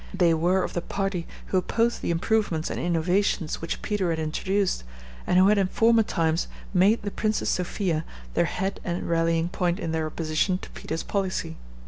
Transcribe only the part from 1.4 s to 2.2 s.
who opposed the